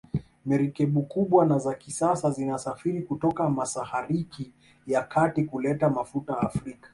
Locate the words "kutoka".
3.01-3.49